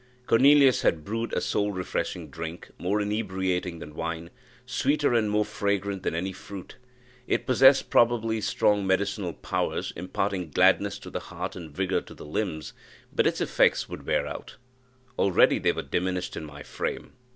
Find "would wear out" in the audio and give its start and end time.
13.87-14.55